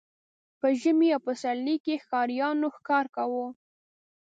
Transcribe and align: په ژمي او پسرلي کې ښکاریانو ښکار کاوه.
په 0.59 0.67
ژمي 0.81 1.09
او 1.15 1.21
پسرلي 1.27 1.75
کې 1.85 2.01
ښکاریانو 2.03 2.67
ښکار 2.77 3.05
کاوه. 3.15 3.45